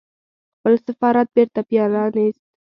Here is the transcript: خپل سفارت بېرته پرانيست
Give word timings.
خپل 0.55 0.73
سفارت 0.87 1.27
بېرته 1.35 1.59
پرانيست 1.71 2.43